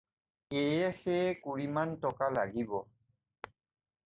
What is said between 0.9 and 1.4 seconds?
সেয়ে